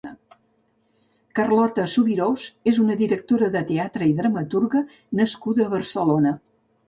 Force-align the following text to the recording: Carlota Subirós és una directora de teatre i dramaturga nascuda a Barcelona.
Carlota 1.39 1.83
Subirós 1.95 2.45
és 2.71 2.79
una 2.85 2.95
directora 3.03 3.51
de 3.57 3.63
teatre 3.73 4.09
i 4.13 4.17
dramaturga 4.23 4.83
nascuda 5.23 5.67
a 5.69 5.73
Barcelona. 5.77 6.35